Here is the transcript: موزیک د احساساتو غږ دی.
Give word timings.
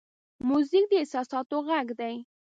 موزیک 0.47 0.85
د 0.89 0.93
احساساتو 1.01 1.57
غږ 1.67 1.87
دی. 1.99 2.15